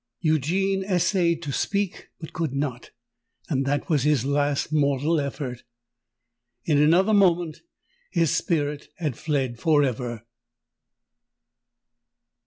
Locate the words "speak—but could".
1.51-2.53